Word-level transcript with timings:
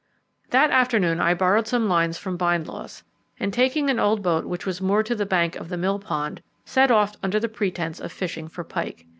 That 0.49 0.71
afternoon 0.71 1.19
I 1.19 1.35
borrowed 1.35 1.67
some 1.67 1.87
lines 1.87 2.17
from 2.17 2.35
Bindloss, 2.35 3.03
and, 3.39 3.53
taking 3.53 3.87
an 3.87 3.99
old 3.99 4.23
boat 4.23 4.45
which 4.45 4.65
was 4.65 4.81
moored 4.81 5.05
to 5.05 5.13
the 5.15 5.27
bank 5.27 5.55
of 5.55 5.69
the 5.69 5.77
mill 5.77 5.99
pond, 5.99 6.41
set 6.65 6.89
off 6.89 7.17
under 7.21 7.39
the 7.39 7.47
pretence 7.47 7.99
of 7.99 8.11
fishing 8.11 8.47
for 8.47 8.63
pike. 8.63 9.05